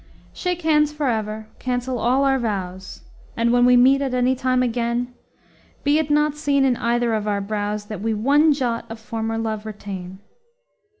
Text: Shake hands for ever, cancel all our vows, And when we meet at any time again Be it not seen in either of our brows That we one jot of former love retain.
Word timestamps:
Shake 0.33 0.63
hands 0.63 0.91
for 0.91 1.09
ever, 1.09 1.47
cancel 1.59 1.99
all 1.99 2.23
our 2.25 2.39
vows, 2.39 3.03
And 3.37 3.51
when 3.53 3.67
we 3.67 3.77
meet 3.77 4.01
at 4.01 4.15
any 4.15 4.33
time 4.35 4.63
again 4.63 5.13
Be 5.83 5.99
it 5.99 6.09
not 6.09 6.35
seen 6.35 6.65
in 6.65 6.75
either 6.77 7.13
of 7.13 7.27
our 7.27 7.39
brows 7.39 7.85
That 7.85 8.01
we 8.01 8.11
one 8.15 8.51
jot 8.51 8.85
of 8.89 8.99
former 8.99 9.37
love 9.37 9.63
retain. 9.63 10.17